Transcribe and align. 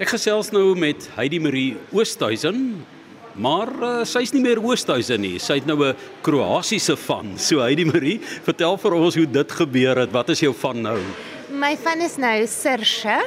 Ek 0.00 0.08
gesels 0.14 0.48
nou 0.54 0.72
met 0.78 1.04
Heidi 1.18 1.36
Marie 1.42 1.74
Oosthuizen, 1.92 2.80
maar 3.36 3.68
uh, 3.76 3.90
sy's 4.08 4.30
nie 4.32 4.40
meer 4.40 4.60
Oosthuizen 4.64 5.20
nie. 5.20 5.34
Sy 5.36 5.58
het 5.60 5.68
nou 5.68 5.76
'n 5.84 5.96
Kroasiese 6.24 6.96
van. 6.96 7.36
So 7.36 7.60
Heidi 7.60 7.84
Marie, 7.84 8.20
vertel 8.48 8.78
vir 8.78 8.92
ons 8.96 9.14
hoe 9.14 9.26
dit 9.26 9.52
gebeur 9.52 10.00
het. 10.00 10.10
Wat 10.12 10.30
is 10.30 10.40
jou 10.40 10.54
van 10.54 10.80
nou? 10.80 10.98
My 11.52 11.76
van 11.76 12.00
is 12.00 12.16
nou 12.16 12.46
Sirsha. 12.46 13.20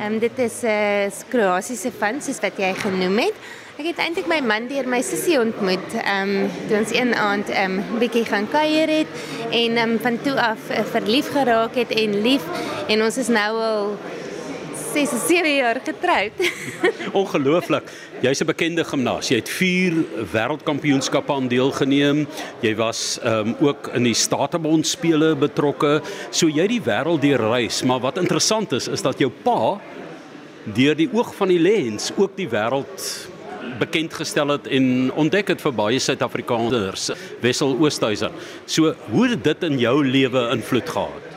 Ehm 0.00 0.18
dit 0.18 0.38
is 0.38 0.62
'n 0.62 0.66
uh, 0.66 1.28
Kroasiese 1.30 1.92
van 1.92 2.20
soos 2.20 2.40
wat 2.40 2.58
jy 2.58 2.74
genoem 2.74 3.18
het. 3.18 3.34
Ek 3.78 3.86
het 3.86 3.98
eintlik 3.98 4.26
my 4.26 4.40
man 4.40 4.66
deur 4.68 4.88
my 4.88 5.02
sussie 5.02 5.38
ontmoet. 5.38 5.94
Ehm 5.94 6.28
um, 6.28 6.50
toe 6.68 6.78
ons 6.78 6.90
een 6.90 7.14
aand 7.14 7.48
ehm 7.48 7.78
um, 7.78 7.98
bietjie 7.98 8.24
gaan 8.24 8.48
kuier 8.50 8.88
het 8.88 9.10
en 9.50 9.76
ehm 9.76 9.90
um, 9.90 9.98
van 9.98 10.18
toe 10.22 10.34
af 10.40 10.58
uh, 10.70 10.82
verlief 10.90 11.30
geraak 11.30 11.74
het 11.74 11.90
en 11.90 12.22
lief 12.22 12.42
en 12.88 13.02
ons 13.02 13.16
is 13.16 13.28
nou 13.28 13.52
al 13.56 13.96
6 14.92 15.10
7 15.28 15.56
jaar 15.56 15.80
getroud. 15.84 16.32
Ongelooflik. 17.22 17.90
Jy's 18.20 18.40
'n 18.42 18.46
bekende 18.46 18.84
gimnas. 18.84 19.28
Jy 19.28 19.36
het 19.36 19.48
4 19.48 19.94
wêreldkampioenskappe 20.32 21.32
aan 21.32 21.48
deelgeneem. 21.48 22.26
Jy 22.60 22.74
was 22.76 23.18
ehm 23.22 23.54
um, 23.54 23.56
ook 23.60 23.90
in 23.94 24.02
die 24.02 24.14
Statebond 24.14 24.86
spele 24.86 25.36
betrokke. 25.36 26.00
So 26.30 26.48
jy 26.48 26.66
die 26.66 26.82
wêreld 26.82 27.22
deur 27.22 27.40
reis, 27.40 27.82
maar 27.82 28.00
wat 28.00 28.18
interessant 28.18 28.72
is 28.72 28.88
is 28.88 29.02
dat 29.02 29.18
jou 29.18 29.30
pa 29.30 29.78
deur 30.64 30.96
die 30.96 31.08
oog 31.12 31.34
van 31.34 31.48
die 31.48 31.60
lens 31.60 32.12
ook 32.16 32.36
die 32.36 32.48
wêreld 32.48 33.28
bekend 33.78 34.14
gestel 34.14 34.48
het 34.48 34.66
en 34.66 35.12
ontdek 35.12 35.54
het 35.54 35.60
vir 35.60 35.72
baie 35.72 35.98
Suid-Afrikaners, 35.98 37.10
Wessel 37.40 37.76
Oosthuizen. 37.78 38.32
So 38.66 38.94
hoe 39.10 39.28
het 39.28 39.44
dit 39.44 39.62
in 39.62 39.78
jou 39.78 39.96
lewe 40.04 40.48
invloed 40.52 40.88
gehad? 40.88 41.29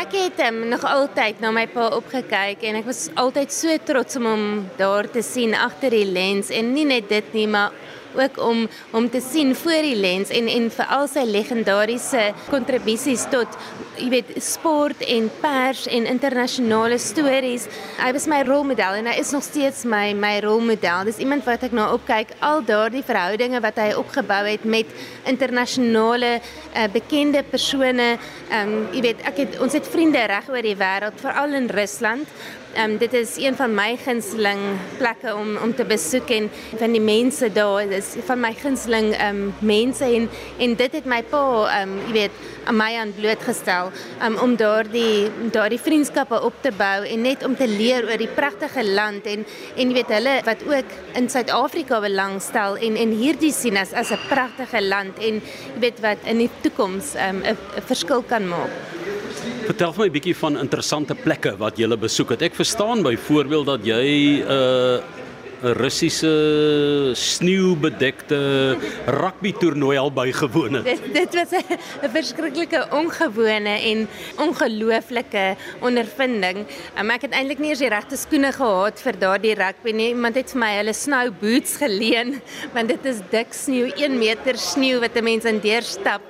Ek 0.00 0.14
het 0.16 0.38
um, 0.46 0.62
nog 0.70 0.84
altyd 0.88 1.42
na 1.44 1.50
my 1.52 1.66
pa 1.68 1.90
opgekyk 1.92 2.62
en 2.64 2.78
ek 2.78 2.86
was 2.88 3.02
altyd 3.20 3.50
so 3.52 3.74
trots 3.84 4.16
om 4.16 4.28
hom 4.30 4.44
daar 4.78 5.04
te 5.12 5.20
sien 5.20 5.52
agter 5.52 5.92
die 5.92 6.06
lens 6.08 6.48
en 6.56 6.70
nie 6.72 6.86
net 6.88 7.10
dit 7.10 7.34
nie, 7.36 7.44
maar 7.50 7.74
ook 8.14 8.40
om 8.42 8.68
om 8.92 9.10
te 9.10 9.20
sien 9.20 9.54
voor 9.54 9.82
die 9.86 9.96
lens 9.96 10.30
en 10.30 10.48
en 10.48 10.70
vir 10.70 10.86
al 10.96 11.06
sy 11.08 11.24
legendariese 11.28 12.30
kontribusies 12.50 13.26
tot 13.30 13.58
jy 14.00 14.08
weet 14.12 14.30
sport 14.42 15.02
en 15.04 15.28
pers 15.42 15.84
en 15.90 16.06
internasionale 16.08 16.98
stories. 16.98 17.66
Hy 17.98 18.10
was 18.16 18.26
my 18.30 18.40
rolmodel 18.48 19.00
en 19.00 19.10
hy 19.10 19.16
is 19.20 19.32
nog 19.34 19.44
steeds 19.44 19.84
my 19.84 20.12
my 20.16 20.38
rolmodel. 20.44 21.04
Dis 21.08 21.20
iemand 21.22 21.44
wat 21.48 21.66
ek 21.68 21.76
na 21.76 21.90
opkyk 21.94 22.32
al 22.46 22.64
daardie 22.66 23.04
verhoudinge 23.06 23.60
wat 23.60 23.80
hy 23.82 23.90
opgebou 23.98 24.42
het 24.48 24.64
met 24.64 24.88
internasionale 25.28 26.38
uh, 26.38 26.86
bekende 26.92 27.42
persone. 27.42 28.14
Ehm 28.50 28.72
um, 28.72 28.88
jy 28.94 29.04
weet 29.10 29.26
ek 29.28 29.44
het 29.44 29.60
ons 29.60 29.76
het 29.76 29.86
vriende 29.86 30.22
reg 30.30 30.48
oor 30.50 30.64
die 30.64 30.78
wêreld, 30.78 31.20
veral 31.20 31.54
in 31.58 31.68
Rusland. 31.70 32.28
Ehm 32.74 32.90
um, 32.90 32.98
dit 32.98 33.12
is 33.12 33.36
een 33.36 33.56
van 33.56 33.74
my 33.74 33.96
gunsteling 33.96 34.60
plekke 34.98 35.34
om 35.34 35.56
om 35.56 35.74
te 35.74 35.84
besoek 35.84 36.28
en 36.30 36.50
van 36.78 36.92
die 36.92 37.00
mense 37.00 37.52
daar 37.52 37.82
is 37.82 38.12
van 38.24 38.40
my 38.40 38.52
gunsteling 38.54 39.08
ehm 39.16 39.36
um, 39.36 39.54
mense 39.58 40.04
en 40.04 40.28
en 40.58 40.76
dit 40.76 40.92
het 40.92 41.04
my 41.04 41.18
pa 41.22 41.40
ehm 41.66 41.88
um, 41.88 41.96
jy 42.06 42.12
weet 42.12 42.36
aan 42.64 42.76
my 42.76 42.94
aan 42.96 43.14
blootgestel 43.16 43.90
um, 44.22 44.36
om 44.38 44.54
daardie 44.56 45.30
daardie 45.50 45.80
vriendskappe 45.80 46.40
op 46.42 46.62
te 46.62 46.70
bou 46.76 47.06
en 47.06 47.22
net 47.22 47.42
om 47.44 47.56
te 47.56 47.68
leer 47.68 48.06
oor 48.06 48.22
die 48.22 48.34
pragtige 48.38 48.84
land 48.86 49.26
en 49.26 49.42
en 49.76 49.88
jy 49.88 49.94
weet 49.94 50.14
hulle 50.14 50.36
wat 50.44 50.62
ook 50.66 50.94
in 51.18 51.28
Suid-Afrika 51.30 52.00
belangstel 52.00 52.76
en 52.76 52.96
en 52.96 53.16
hierdie 53.22 53.52
sien 53.52 53.76
as 53.82 53.92
as 53.92 54.14
'n 54.14 54.22
pragtige 54.28 54.82
land 54.82 55.18
en 55.18 55.42
jy 55.42 55.80
weet 55.80 56.00
wat 56.06 56.22
in 56.24 56.38
die 56.38 56.50
toekoms 56.60 57.14
ehm, 57.14 57.42
'n 57.42 57.46
um, 57.50 57.82
verskil 57.90 58.22
kan 58.22 58.48
maak. 58.48 59.19
Vertel 59.70 59.92
my 59.94 60.08
'n 60.08 60.12
bietjie 60.12 60.34
van 60.34 60.58
interessante 60.58 61.14
plekke 61.14 61.52
wat 61.56 61.76
jy 61.78 61.84
gele 61.86 61.96
besoek 61.96 62.30
het. 62.34 62.42
Ek 62.42 62.56
verstaan 62.58 63.04
byvoorbeeld 63.06 63.66
dat 63.66 63.84
jy 63.86 64.42
'n 64.42 64.50
uh, 64.50 64.98
'n 65.60 65.74
Russiese 65.76 67.12
sneeubedekte 67.12 68.38
rugby 69.06 69.52
toernooi 69.52 69.96
al 70.00 70.12
bygewoon 70.12 70.78
het. 70.80 70.84
Dit 70.84 71.12
dit 71.12 71.34
was 71.34 71.52
'n 72.04 72.12
verskriklike 72.14 72.86
ongewone 72.90 73.74
en 73.92 74.08
ongelooflike 74.36 75.56
ondervinding. 75.80 76.64
Um, 76.98 77.10
ek 77.10 77.28
het 77.28 77.36
eintlik 77.36 77.58
nie 77.58 77.70
eens 77.74 77.84
die 77.84 77.92
regte 77.92 78.16
skoene 78.16 78.52
gehad 78.52 79.00
vir 79.00 79.18
daardie 79.18 79.54
rugby 79.54 79.92
nie. 79.92 80.08
Iemand 80.14 80.34
het 80.34 80.50
vir 80.50 80.60
my 80.60 80.72
hulle 80.78 80.94
snow 80.96 81.28
boots 81.40 81.76
geleen 81.76 82.40
want 82.74 82.88
dit 82.88 83.04
is 83.04 83.20
dik 83.30 83.52
sneeu, 83.52 83.92
1 83.96 84.18
meter 84.18 84.56
sneeu 84.56 85.00
wat 85.00 85.16
'n 85.16 85.24
mens 85.24 85.44
in 85.44 85.60
deurstap 85.60 86.24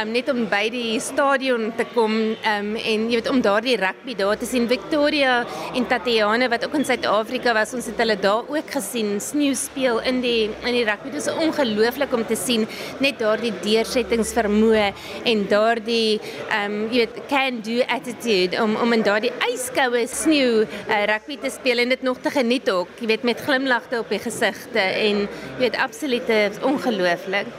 um, 0.00 0.10
net 0.14 0.28
om 0.32 0.44
by 0.50 0.66
die 0.72 0.98
stadion 1.02 1.70
te 1.78 1.86
kom 1.94 2.14
um, 2.34 2.70
en 2.76 3.06
jy 3.08 3.18
weet 3.18 3.30
om 3.30 3.40
daardie 3.44 3.76
rugby 3.80 4.16
daar 4.18 4.38
te 4.40 4.48
sien 4.48 4.66
Victoria 4.70 5.42
en 5.74 5.86
Tatiana 5.90 6.48
wat 6.52 6.66
ook 6.66 6.76
in 6.78 6.86
Suid-Afrika 6.88 7.54
was 7.56 7.74
ons 7.76 7.88
het 7.90 8.00
hulle 8.02 8.16
daar 8.20 8.48
ook 8.50 8.73
gesien 8.74 9.16
sneeu 9.22 9.54
speel 9.58 10.00
in 10.10 10.20
die 10.24 10.50
in 10.50 10.76
die 10.76 10.84
rugby 10.86 11.12
dit 11.14 11.22
is 11.22 11.30
ongelooflik 11.46 12.12
om 12.16 12.24
te 12.28 12.38
sien 12.38 12.66
net 13.04 13.18
daardie 13.22 13.52
deursettingsvermoë 13.64 14.86
en 15.32 15.44
daardie 15.50 16.20
um, 16.58 16.78
jy 16.90 17.04
weet 17.04 17.20
can 17.30 17.60
do 17.66 17.80
attitude 17.96 18.60
om 18.62 18.76
om 18.84 18.96
in 18.96 19.04
daardie 19.06 19.32
yskoue 19.50 20.06
sneeu 20.10 20.64
uh, 20.64 21.02
rugby 21.10 21.38
te 21.42 21.52
speel 21.54 21.84
en 21.84 21.94
dit 21.94 22.06
nog 22.06 22.22
te 22.24 22.32
geniet 22.34 22.70
ook 22.70 23.02
jy 23.02 23.12
weet 23.14 23.28
met 23.30 23.44
glimlagte 23.48 24.00
op 24.04 24.12
die 24.12 24.22
gesigte 24.22 24.80
en 24.80 25.26
jy 25.26 25.60
weet 25.66 25.78
absoluut 25.80 26.32
ongelooflik 26.64 27.50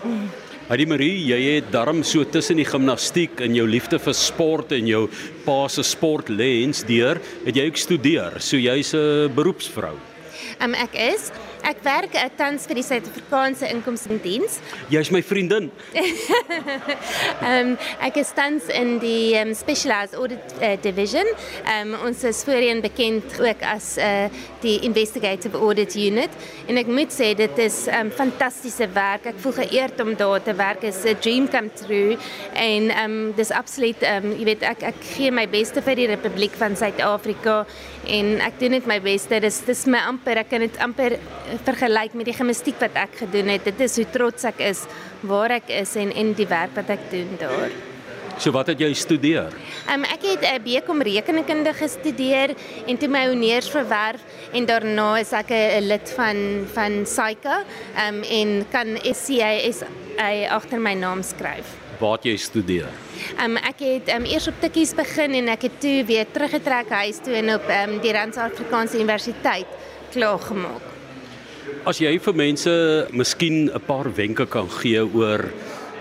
Hadi 0.66 0.88
Marie, 0.90 1.20
jy 1.30 1.38
het 1.60 1.68
darm 1.70 2.00
so 2.02 2.26
tussen 2.26 2.58
die 2.58 2.66
gimnastiek 2.66 3.38
en 3.46 3.54
jou 3.54 3.68
liefde 3.70 4.00
vir 4.02 4.16
sport 4.18 4.74
en 4.74 4.90
jou 4.90 5.04
pa 5.46 5.60
se 5.70 5.86
sportlens 5.86 6.82
deur, 6.90 7.22
het 7.46 7.54
jy 7.54 7.68
ook 7.70 7.78
studeer. 7.78 8.42
So 8.42 8.58
jy's 8.58 8.96
'n 8.98 9.30
beroepsvrou. 9.38 10.15
Ek 10.60 10.96
is 10.96 11.32
Ek 11.66 11.80
werk 11.82 12.14
uh, 12.14 12.28
tans 12.38 12.68
vir 12.70 12.78
die 12.78 12.84
Suid-Afrikaanse 12.86 13.66
Inkomstediens. 13.74 14.60
Jy's 14.94 15.10
my 15.10 15.24
vriendin. 15.26 15.72
Ehm 17.46 17.72
um, 17.72 17.72
ek 18.06 18.20
is 18.22 18.30
tans 18.38 18.68
in 18.70 19.00
die 19.02 19.34
um, 19.40 19.54
Specialized 19.58 20.14
Audit 20.20 20.54
uh, 20.60 20.76
Division. 20.84 21.26
Ehm 21.64 21.96
um, 21.96 22.06
ons 22.10 22.22
is 22.30 22.44
voorheen 22.46 22.84
bekend 22.86 23.40
ook 23.42 23.64
as 23.66 23.96
uh, 23.98 24.28
die 24.62 24.76
Investigative 24.86 25.58
Audit 25.58 25.96
Unit 25.98 26.30
en 26.70 26.78
ek 26.82 26.90
moet 26.90 27.14
sê 27.14 27.32
dit 27.38 27.62
is 27.64 27.88
'n 27.88 28.06
um, 28.06 28.12
fantastiese 28.14 28.86
werk. 28.94 29.26
Ek 29.34 29.42
voel 29.42 29.58
geëerd 29.66 30.06
om 30.06 30.14
daar 30.16 30.44
te 30.46 30.54
werk. 30.54 30.82
Dit 30.86 30.94
is 30.94 31.04
'n 31.04 31.18
dream 31.22 31.50
come 31.50 31.74
true 31.74 32.18
en 32.54 32.90
ehm 32.94 33.10
um, 33.10 33.34
dis 33.34 33.52
absoluut 33.52 34.02
ehm 34.06 34.26
um, 34.26 34.38
jy 34.38 34.46
weet 34.54 34.62
ek 34.62 34.86
ek 34.94 35.02
gee 35.16 35.32
my 35.32 35.48
beste 35.50 35.82
vir 35.82 35.96
die 35.96 36.10
Republiek 36.14 36.54
van 36.62 36.78
Suid-Afrika 36.78 37.66
en 38.06 38.38
ek 38.42 38.60
doen 38.60 38.78
net 38.78 38.86
my 38.86 39.02
beste. 39.02 39.40
Dis 39.40 39.64
dis 39.66 39.86
my 39.90 40.06
amper 40.06 40.38
ek 40.38 40.50
kan 40.54 40.62
dit 40.62 40.78
amper 40.78 41.18
vergelyk 41.64 42.14
met 42.14 42.26
die 42.26 42.36
gimnastiek 42.36 42.80
wat 42.80 42.96
ek 42.96 43.20
gedoen 43.24 43.48
het. 43.48 43.64
Dit 43.64 43.80
is 43.80 43.96
hoe 43.96 44.06
trots 44.12 44.44
ek 44.44 44.60
is 44.60 44.86
waar 45.22 45.52
ek 45.52 45.70
is 45.70 45.96
en 45.96 46.12
en 46.12 46.34
die 46.34 46.48
werk 46.48 46.76
wat 46.76 46.90
ek 46.90 47.12
doen 47.12 47.38
daar. 47.40 47.72
So 48.38 48.52
wat 48.52 48.68
het 48.68 48.82
jy 48.84 48.90
studeer? 48.98 49.54
Um, 49.88 50.04
ek 50.04 50.26
het 50.28 50.42
'n 50.44 50.60
uh, 50.60 50.60
BCom 50.60 51.02
rekenkunde 51.02 51.74
gestudeer 51.74 52.56
en 52.88 52.98
toe 52.98 53.08
my 53.08 53.28
honeurs 53.28 53.70
verwerf 53.70 54.22
en 54.52 54.66
daarna 54.66 55.20
is 55.20 55.32
ek 55.32 55.50
'n 55.52 55.88
lid 55.88 56.10
van 56.16 56.68
van 56.74 57.06
SAICA 57.06 57.64
um, 58.08 58.24
en 58.24 58.66
kan 58.72 58.98
SCAS 59.04 59.84
agter 60.50 60.80
my 60.80 60.94
naam 60.94 61.24
skryf. 61.24 61.80
Waar 62.00 62.20
jy 62.22 62.36
studeer? 62.38 62.92
Um, 63.40 63.56
ek 63.58 63.80
het 63.80 64.12
um, 64.16 64.26
eers 64.26 64.48
op 64.48 64.60
tikkies 64.60 64.94
begin 64.94 65.34
en 65.34 65.48
ek 65.48 65.62
het 65.62 65.80
toe 65.80 66.04
weer 66.04 66.26
teruggetrek 66.32 66.90
huis 66.90 67.18
toe 67.24 67.34
en 67.34 67.54
op 67.56 67.64
um, 67.70 68.00
die 68.02 68.12
Rand 68.12 68.38
Afrikaanse 68.38 68.98
Universiteit 68.98 69.68
klaar 70.12 70.40
gemaak. 70.40 70.95
As 71.86 72.00
jy 72.02 72.18
vir 72.18 72.34
mense 72.34 72.72
miskien 73.12 73.70
'n 73.70 73.82
paar 73.88 74.10
wenke 74.16 74.46
kan 74.46 74.70
gee 74.70 75.02
oor 75.02 75.46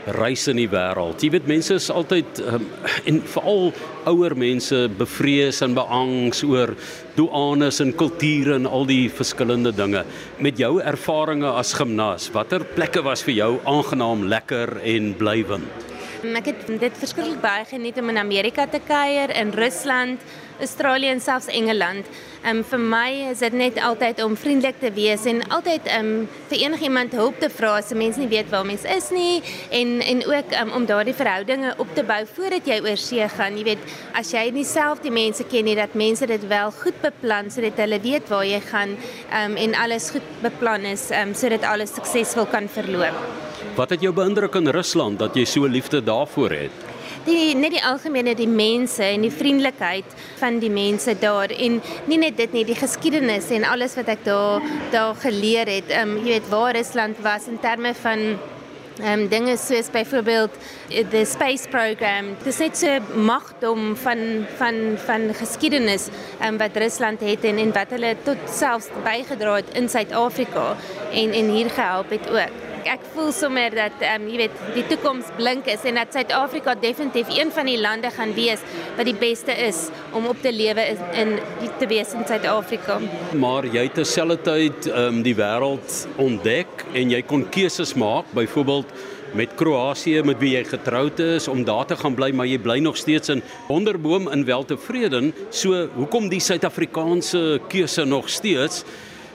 reis 0.07 0.49
in 0.49 0.59
die 0.61 0.69
wêreld. 0.69 1.23
Jy 1.23 1.31
weet 1.33 1.47
mense 1.49 1.75
is 1.79 1.89
altyd 1.93 2.41
um, 2.45 2.67
en 3.09 3.21
veral 3.35 3.73
ouer 4.11 4.35
mense 4.37 4.81
bevrees 4.99 5.63
en 5.65 5.77
beangs 5.77 6.43
oor 6.45 6.75
douanes 7.17 7.81
en 7.81 7.95
kulture 7.97 8.59
en 8.59 8.69
al 8.69 8.85
die 8.91 9.09
verskillende 9.09 9.73
dinge. 9.73 10.05
Met 10.44 10.61
jou 10.61 10.77
ervarings 10.83 11.49
as 11.55 11.73
gimnas, 11.79 12.29
watter 12.35 12.67
plekke 12.77 13.05
was 13.06 13.25
vir 13.25 13.35
jou 13.38 13.50
aangenaam, 13.65 14.29
lekker 14.29 14.79
en 14.85 15.12
blywend? 15.17 15.91
Ek 16.25 16.47
het 16.49 16.69
dit 16.81 16.94
verskriklik 16.97 17.41
baie 17.43 17.67
geniet 17.69 17.99
om 18.00 18.09
in 18.09 18.21
Amerika 18.21 18.65
te 18.67 18.81
kuier, 18.81 19.33
in 19.37 19.53
Rusland, 19.53 20.21
Australië 20.61 21.09
en 21.09 21.21
selfs 21.21 21.47
Engeland. 21.47 22.06
Um 22.45 22.61
vir 22.65 22.79
my 22.79 23.11
is 23.31 23.41
dit 23.41 23.55
net 23.56 23.79
altyd 23.81 24.21
om 24.25 24.37
vriendelik 24.37 24.77
te 24.81 24.91
wees 24.95 25.25
en 25.27 25.41
altyd 25.55 25.89
um 25.99 26.11
vir 26.51 26.59
enigiemand 26.67 27.17
hulp 27.17 27.41
te 27.41 27.49
vra 27.51 27.77
as 27.79 27.91
'n 27.93 27.99
mens 27.99 28.17
nie 28.17 28.29
weet 28.29 28.51
waar 28.51 28.67
mens 28.67 28.85
is 28.85 29.11
nie 29.11 29.43
en 29.71 30.01
en 30.01 30.27
ook 30.27 30.53
um, 30.61 30.71
om 30.73 30.87
daardie 30.87 31.15
verhoudinge 31.15 31.75
op 31.79 31.95
te 31.95 32.05
bou 32.05 32.23
voordat 32.35 32.67
jy 32.67 32.81
oor 32.81 32.97
see 32.97 33.29
gaan. 33.29 33.59
Jy 33.59 33.65
weet, 33.65 33.83
as 34.15 34.33
jy 34.33 34.51
nie 34.51 34.65
self 34.65 35.01
die 35.01 35.11
mense 35.11 35.45
ken 35.45 35.65
nie, 35.65 35.75
dat 35.75 35.95
mense 35.95 36.27
dit 36.27 36.49
wel 36.49 36.71
goed 36.71 37.00
beplan 37.03 37.50
sodat 37.50 37.77
hulle 37.77 38.00
weet 38.00 38.29
waar 38.29 38.45
jy 38.45 38.61
gaan 38.61 38.97
um 39.43 39.57
en 39.57 39.75
alles 39.75 40.11
goed 40.11 40.29
beplan 40.43 40.85
is 40.85 41.11
um 41.11 41.35
sodat 41.35 41.62
alles 41.65 41.95
suksesvol 41.95 42.47
kan 42.47 42.69
verloop. 42.69 43.15
Wat 43.75 43.91
het 43.91 44.00
jou 44.00 44.12
beïndruk 44.12 44.55
in 44.55 44.69
Rusland 44.69 45.19
dat 45.19 45.35
jy 45.35 45.45
so 45.45 45.67
liefde 45.67 46.05
daarvoor 46.05 46.50
het? 46.50 46.94
Die 47.26 47.55
net 47.59 47.75
die 47.75 47.85
algemene 47.85 48.35
die 48.38 48.49
mense 48.50 49.05
en 49.05 49.25
die 49.25 49.32
vriendelikheid 49.32 50.17
van 50.41 50.59
die 50.62 50.73
mense 50.73 51.15
daar 51.21 51.53
en 51.53 51.81
nie 52.11 52.19
net 52.21 52.37
dit 52.37 52.53
nie 52.56 52.65
die 52.69 52.79
geskiedenis 52.79 53.50
en 53.55 53.67
alles 53.69 53.97
wat 53.99 54.11
ek 54.15 54.25
daar 54.26 54.65
daar 54.93 55.15
geleer 55.23 55.71
het. 55.71 55.93
Ehm 55.93 56.17
um, 56.17 56.19
jy 56.25 56.38
weet 56.38 56.50
waar 56.53 56.75
Rusland 56.76 57.21
was 57.25 57.49
in 57.49 57.61
terme 57.61 57.94
van 57.94 58.37
um, 59.03 59.29
dinge 59.29 59.56
soos 59.56 59.91
byvoorbeeld 59.91 60.50
the 61.11 61.25
space 61.25 61.69
program. 61.69 62.35
Dit 62.43 62.53
is 62.53 62.59
net 62.59 62.76
so 62.76 63.21
magdom 63.31 63.97
van 63.97 64.47
van 64.59 64.99
van 65.06 65.32
geskiedenis 65.35 66.09
um, 66.44 66.59
wat 66.59 66.76
Rusland 66.76 67.21
het 67.21 67.44
en 67.44 67.59
en 67.59 67.73
wat 67.73 67.97
hulle 67.97 68.17
tot 68.23 68.38
selfs 68.50 68.93
bygedra 69.05 69.56
het 69.62 69.75
in 69.75 69.88
Suid-Afrika 69.88 70.76
en 71.12 71.32
en 71.32 71.50
hier 71.56 71.71
gehelp 71.71 72.11
het 72.11 72.31
ook 72.31 72.74
ek 72.91 73.05
voel 73.15 73.33
sommer 73.33 73.75
dat 73.75 74.03
ehm 74.03 74.23
um, 74.23 74.29
jy 74.31 74.45
weet 74.45 74.63
die 74.75 74.85
toekoms 74.91 75.31
blink 75.39 75.69
is 75.71 75.85
en 75.89 76.01
dat 76.01 76.13
Suid-Afrika 76.15 76.75
definitief 76.81 77.31
een 77.33 77.53
van 77.55 77.67
die 77.71 77.79
lande 77.81 78.11
gaan 78.15 78.35
wees 78.37 78.63
wat 78.97 79.09
die 79.09 79.17
beste 79.19 79.55
is 79.67 79.89
om 80.13 80.27
op 80.31 80.43
te 80.43 80.53
lewe 80.53 80.85
in 81.21 81.37
die 81.61 81.71
te 81.81 81.89
wees 81.91 82.13
in 82.15 82.27
Suid-Afrika. 82.29 83.01
Maar 83.41 83.67
jy 83.67 83.89
het 83.89 83.99
terselfdertyd 84.01 84.91
ehm 84.93 85.19
um, 85.19 85.23
die 85.27 85.37
wêreld 85.39 86.05
ontdek 86.17 86.87
en 86.93 87.11
jy 87.11 87.23
kon 87.23 87.49
keuses 87.51 87.95
maak, 87.99 88.31
byvoorbeeld 88.37 88.93
met 89.35 89.55
Kroasie 89.59 90.21
met 90.23 90.39
wie 90.39 90.53
jy 90.55 90.63
getroud 90.69 91.19
is 91.19 91.49
om 91.51 91.65
daar 91.67 91.87
te 91.91 91.97
gaan 91.99 92.15
bly 92.15 92.31
maar 92.31 92.47
jy 92.47 92.59
bly 92.63 92.79
nog 92.83 92.97
steeds 92.97 93.33
in 93.33 93.43
Wonderboom 93.67 94.29
in 94.31 94.45
weltevreden 94.47 95.33
so 95.51 95.89
hoekom 95.97 96.29
die 96.31 96.41
Suid-Afrikaanse 96.41 97.61
keuse 97.69 98.05
nog 98.07 98.31
steeds 98.31 98.85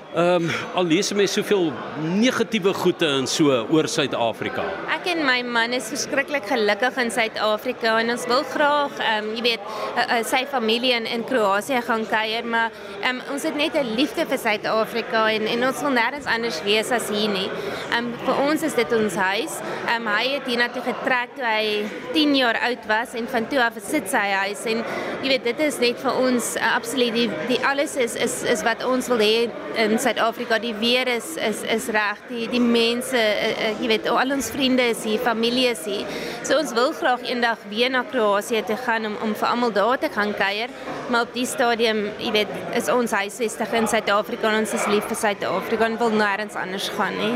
Ehm 0.10 0.44
um, 0.44 0.50
al 0.74 0.88
lees 0.90 1.12
mense 1.14 1.36
soveel 1.38 1.68
negatiewe 2.02 2.72
goeie 2.74 3.10
in 3.20 3.28
so 3.30 3.54
oor 3.70 3.86
Suid-Afrika. 3.86 4.64
Ek 4.96 5.06
en 5.12 5.20
my 5.22 5.44
man 5.46 5.76
is 5.78 5.92
verskriklik 5.92 6.48
gelukkig 6.50 6.96
in 7.04 7.12
Suid-Afrika 7.14 7.92
en 8.02 8.10
ons 8.16 8.26
wil 8.32 8.42
graag 8.50 8.96
ehm 8.98 9.28
um, 9.28 9.36
jy 9.38 9.44
weet 9.46 9.68
uh, 9.68 10.00
uh, 10.02 10.24
sy 10.26 10.40
familie 10.50 10.96
in 10.98 11.06
in 11.06 11.26
Kroasie 11.30 11.78
gaan 11.86 12.08
kuier, 12.10 12.42
maar 12.42 12.74
ehm 13.04 13.20
um, 13.20 13.36
ons 13.36 13.46
het 13.46 13.54
net 13.56 13.78
'n 13.78 13.94
liefde 14.00 14.26
vir 14.26 14.42
Suid-Afrika 14.42 15.28
en 15.30 15.46
en 15.46 15.68
ons 15.68 15.84
wil 15.86 15.94
nêrens 15.94 16.26
anders 16.26 16.58
wees 16.66 16.90
as 16.90 17.12
hier 17.14 17.30
nie. 17.30 17.46
Ehm 17.92 18.10
um, 18.10 18.10
vir 18.26 18.42
ons 18.48 18.66
is 18.66 18.74
dit 18.74 18.98
ons 18.98 19.14
huis. 19.14 19.62
Ehm 19.86 20.08
um, 20.08 20.10
hy 20.16 20.26
het 20.34 20.50
hier 20.50 20.58
na 20.58 20.72
toe 20.74 20.86
getrek 20.90 21.38
toe 21.38 21.46
hy 21.46 21.86
10 22.18 22.36
jaar 22.36 22.58
oud 22.72 22.90
was 22.90 23.14
en 23.14 23.28
van 23.28 23.48
toe 23.48 23.62
af 23.62 23.78
sit 23.78 24.10
sy 24.10 24.26
huis 24.42 24.66
en 24.66 24.82
jy 25.22 25.30
weet 25.36 25.44
dit 25.44 25.60
is 25.70 25.78
net 25.78 26.02
vir 26.02 26.18
ons 26.18 26.56
uh, 26.58 26.76
absoluut 26.76 27.14
die 27.14 27.30
die 27.48 27.62
alles 27.62 27.96
is 27.96 28.16
is 28.16 28.42
is 28.44 28.66
wat 28.66 28.82
ons 28.84 29.06
wil 29.08 29.22
hê 29.22 29.50
in 29.78 29.99
Suid-Afrika, 30.00 30.60
die 30.60 30.74
weer 30.80 31.08
is 31.08 31.36
is 31.36 31.62
is 31.68 31.88
reg, 31.94 32.22
die 32.30 32.48
die 32.52 32.62
mense, 32.64 33.20
uh, 33.20 33.72
jy 33.82 33.90
weet, 33.92 34.08
al 34.08 34.32
ons 34.36 34.52
vriende 34.54 34.86
is 34.94 35.04
hier, 35.04 35.20
familie 35.20 35.68
is 35.74 35.84
hier. 35.86 36.06
So 36.48 36.58
ons 36.58 36.72
wil 36.78 36.94
graag 36.96 37.26
eendag 37.28 37.62
weer 37.70 37.92
na 37.92 38.04
Kroasie 38.08 38.64
toe 38.68 38.78
gaan 38.86 39.06
om 39.10 39.18
om 39.26 39.36
vir 39.36 39.48
almal 39.50 39.74
daar 39.76 40.00
te 40.00 40.10
gaan 40.14 40.34
kuier, 40.34 40.72
maar 41.10 41.28
op 41.28 41.34
die 41.34 41.46
stadium, 41.46 42.06
jy 42.20 42.32
weet, 42.32 42.56
is 42.80 42.88
ons 42.94 43.12
huisvestig 43.12 43.76
in 43.82 43.88
Suid-Afrika 43.88 44.50
en 44.50 44.62
ons 44.62 44.78
is 44.80 44.88
lief 44.88 45.06
vir 45.12 45.20
Suid-Afrika 45.26 45.90
en 45.90 46.00
wil 46.00 46.16
nêrens 46.16 46.56
anders 46.60 46.90
gaan 46.96 47.18
nie. 47.20 47.36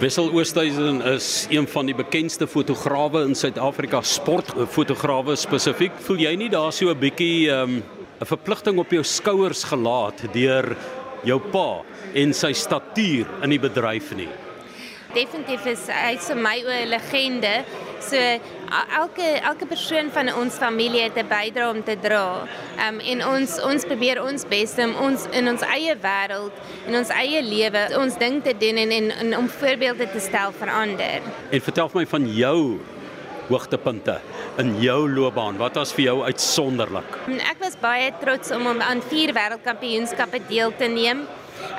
Wessel 0.00 0.28
Oosthuizen 0.28 1.00
is 1.08 1.46
een 1.48 1.64
van 1.72 1.86
die 1.88 1.94
bekendste 1.96 2.46
fotograwe 2.46 3.22
in 3.24 3.34
Suid-Afrika, 3.34 4.02
sportfotograwe 4.04 5.36
spesifiek. 5.40 5.94
Voel 6.04 6.20
jy 6.26 6.34
nie 6.36 6.50
daar 6.52 6.72
so 6.72 6.90
'n 6.90 6.98
bietjie 6.98 7.48
ehm, 7.48 7.78
'n 7.78 7.82
um, 8.20 8.26
verpligting 8.26 8.78
op 8.78 8.90
jou 8.90 9.04
skouers 9.04 9.64
gelaat 9.64 10.20
deur 10.32 10.76
jou 11.24 11.40
pa 11.52 11.82
en 12.14 12.32
sy 12.32 12.52
statuur 12.52 13.26
in 13.42 13.50
die 13.50 13.62
bedryf 13.62 14.12
nie. 14.16 14.30
Definitief 15.14 15.64
is 15.70 15.86
hy 15.88 16.16
vir 16.20 16.36
my 16.36 16.58
'n 16.60 16.88
legende. 16.90 17.64
So 18.00 18.16
elke 18.98 19.40
elke 19.42 19.66
persoon 19.66 20.10
van 20.10 20.28
ons 20.34 20.54
familie 20.58 21.02
het 21.02 21.16
'n 21.16 21.28
bydrae 21.28 21.70
om 21.70 21.82
te 21.82 21.96
dra. 22.00 22.46
Um, 22.88 23.00
en 23.00 23.26
ons 23.26 23.60
ons 23.62 23.84
probeer 23.84 24.22
ons 24.22 24.44
bes 24.44 24.74
om 24.78 24.94
ons 24.94 25.26
in 25.32 25.48
ons 25.48 25.62
eie 25.62 25.96
wêreld 25.96 26.52
en 26.86 26.94
ons 26.94 27.08
eie 27.08 27.42
lewe 27.42 27.98
ons 27.98 28.18
ding 28.18 28.42
te 28.42 28.52
doen 28.58 28.76
en, 28.76 28.90
en, 28.90 29.10
en 29.10 29.36
om 29.36 29.48
voorbeelde 29.48 30.10
te 30.12 30.20
stel 30.20 30.52
vir 30.52 30.70
ander. 30.70 31.20
En 31.50 31.60
vertel 31.60 31.90
my 31.94 32.06
van 32.06 32.34
jou 32.34 32.80
hoogtepunte 33.48 34.18
in 34.62 34.76
jou 34.82 35.00
loopbaan? 35.10 35.58
Wat 35.60 35.78
was 35.78 35.94
vir 35.96 36.08
jou 36.10 36.18
uitsonderlik? 36.26 37.18
Ek 37.38 37.60
was 37.62 37.78
baie 37.80 38.12
trots 38.20 38.52
om 38.54 38.68
aan 38.74 39.02
vier 39.10 39.34
wêreldkampioenskappe 39.36 40.42
deel 40.50 40.74
te 40.78 40.90
neem. 40.90 41.26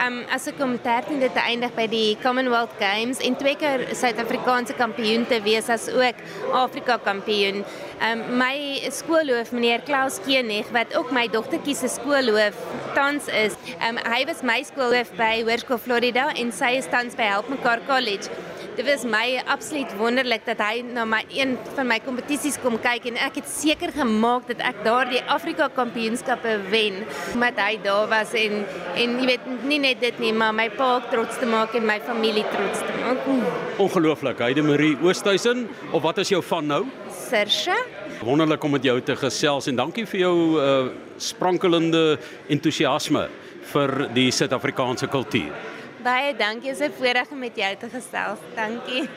Um 0.01 0.23
as 0.33 0.47
ek 0.49 0.59
om 0.61 0.73
13de 0.81 1.27
te 1.33 1.41
eindig 1.41 1.73
by 1.77 1.85
die 1.89 2.17
Commonwealth 2.21 2.73
Games 2.81 3.19
en 3.25 3.37
twee 3.37 3.55
keer 3.61 3.83
Suid-Afrikaanse 3.97 4.73
kampioen 4.77 5.25
te 5.29 5.37
wees 5.45 5.69
as 5.73 5.87
ook 5.93 6.21
Afrika 6.57 6.97
kampioen. 7.05 7.63
Um 8.09 8.23
my 8.41 8.89
skoolhoof 8.93 9.53
meneer 9.55 9.85
Klaus 9.85 10.19
Keenig 10.25 10.69
wat 10.75 10.95
ook 10.97 11.13
my 11.13 11.27
dogtertjie 11.33 11.77
se 11.77 11.91
skoolhoof 11.93 12.57
tans 12.97 13.29
is. 13.29 13.57
Um 13.77 14.01
hy 14.01 14.23
was 14.29 14.43
my 14.45 14.59
skoolhoof 14.65 15.13
by 15.17 15.33
Hoërskool 15.45 15.81
Florida 15.81 16.29
en 16.35 16.53
sy 16.53 16.75
is 16.81 16.89
tans 16.93 17.17
by 17.17 17.29
Help 17.29 17.49
Mekaar 17.53 17.85
College 17.89 18.33
dit 18.77 18.85
was 18.85 19.03
my 19.09 19.41
absoluut 19.50 19.89
wonderlik 19.97 20.44
dat 20.45 20.59
hy 20.62 20.83
na 20.85 21.01
my 21.09 21.24
een 21.33 21.56
van 21.74 21.88
my 21.89 21.97
kompetisies 22.06 22.59
kom 22.62 22.75
kyk 22.81 23.07
en 23.09 23.15
ek 23.25 23.39
het 23.39 23.50
seker 23.50 23.89
gemaak 23.95 24.45
dat 24.51 24.59
ek 24.69 24.83
daardie 24.85 25.21
Afrika 25.33 25.65
Kampioenskappe 25.74 26.51
wen 26.69 27.00
omdat 27.33 27.57
hy 27.63 27.79
daar 27.81 28.06
was 28.12 28.35
en 28.38 28.59
en 28.94 29.15
jy 29.18 29.29
weet 29.31 29.47
nie 29.65 29.79
net 29.81 30.03
dit 30.03 30.19
nie 30.21 30.29
maar 30.33 30.53
my 30.53 30.68
pa 30.77 30.91
trots 31.09 31.39
te 31.41 31.50
maak 31.50 31.74
en 31.77 31.88
my 31.89 31.97
familie 32.06 32.45
trots 32.53 32.83
te 32.85 33.00
maak. 33.01 33.25
Ongelooflik. 33.81 34.44
Heide 34.45 34.62
Marie 34.62 34.94
Oosthuizen 35.01 35.65
of 35.91 36.06
wat 36.06 36.21
is 36.21 36.30
jou 36.35 36.44
van 36.45 36.69
nou? 36.69 36.83
Sirsha. 37.30 37.77
Wonderlik 38.21 38.63
om 38.63 38.77
met 38.77 38.85
jou 38.85 39.00
te 39.01 39.15
gesels 39.18 39.71
en 39.71 39.81
dankie 39.81 40.06
vir 40.06 40.21
jou 40.21 40.35
uh, 40.62 40.77
sprankelende 41.18 42.19
entoesiasme 42.53 43.25
vir 43.73 43.95
die 44.13 44.30
Suid-Afrikaanse 44.31 45.09
kultuur. 45.09 45.76
Baie 46.07 46.36
dankie, 46.39 46.69
is 46.71 46.80
'n 46.80 46.92
voorreg 46.98 47.30
om 47.31 47.39
met 47.39 47.56
jou 47.56 47.75
te 47.75 47.89
gesels. 47.89 48.39
Dankie. 48.56 49.09